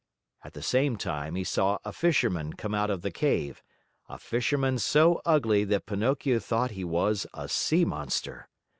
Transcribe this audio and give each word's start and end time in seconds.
At 0.43 0.53
the 0.53 0.63
same 0.63 0.97
time, 0.97 1.35
he 1.35 1.43
saw 1.43 1.77
a 1.85 1.93
Fisherman 1.93 2.53
come 2.53 2.73
out 2.73 2.89
of 2.89 3.03
the 3.03 3.11
cave, 3.11 3.61
a 4.09 4.17
Fisherman 4.17 4.79
so 4.79 5.21
ugly 5.25 5.63
that 5.65 5.85
Pinocchio 5.85 6.39
thought 6.39 6.71
he 6.71 6.83
was 6.83 7.27
a 7.35 7.47
sea 7.47 7.85
monster. 7.85 8.49